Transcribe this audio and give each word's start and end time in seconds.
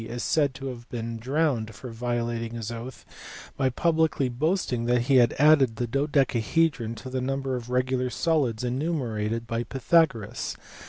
is 0.03 0.23
said 0.23 0.55
to 0.55 0.65
have 0.65 0.89
been 0.89 1.19
drowned 1.19 1.75
for 1.75 1.91
violating 1.91 2.55
his 2.55 2.71
oath 2.71 3.05
by 3.55 3.69
publicly 3.69 4.29
boasting 4.29 4.85
that 4.85 5.01
he 5.01 5.17
had 5.17 5.35
added 5.37 5.75
the 5.75 5.85
dodecahedron 5.85 6.95
to 6.95 7.07
the 7.07 7.21
number 7.21 7.55
of 7.55 7.69
regular 7.69 8.09
solids 8.09 8.63
enumerated 8.63 9.45
by 9.45 9.61
Pythagoras. 9.61 10.57